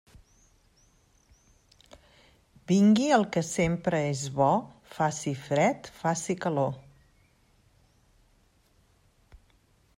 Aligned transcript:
Vingui 2.71 3.09
el 3.19 3.25
que 3.35 3.43
sempre 3.51 3.99
és 4.15 4.23
bo, 4.39 4.49
faci 4.97 5.35
fred, 5.45 5.93
faci 6.01 6.39
calor. 6.47 6.75